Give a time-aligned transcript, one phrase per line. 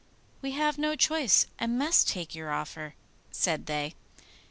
[0.41, 2.95] 'We have no choice, and must take your offer,'
[3.29, 3.93] said they.